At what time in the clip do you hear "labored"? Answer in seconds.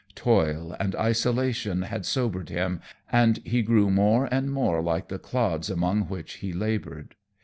6.51-7.13